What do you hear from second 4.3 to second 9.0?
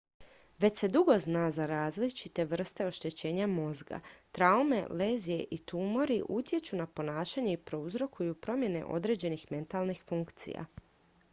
traume lezije i tumori utječu na ponašanje i uzrokuju promjene